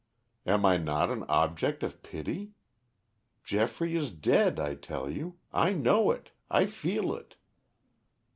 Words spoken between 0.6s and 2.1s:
I not an object of